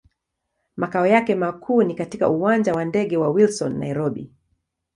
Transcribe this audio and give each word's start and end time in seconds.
Makao 0.75 1.07
yake 1.07 1.35
makuu 1.35 1.83
ni 1.83 1.95
katika 1.95 2.29
Uwanja 2.29 2.73
wa 2.73 2.85
ndege 2.85 3.17
wa 3.17 3.29
Wilson, 3.29 3.77
Nairobi. 3.79 4.31